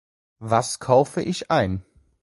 [0.39, 1.85] Was kaufe ich ein?